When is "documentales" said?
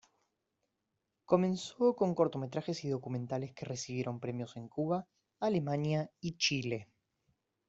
2.89-3.53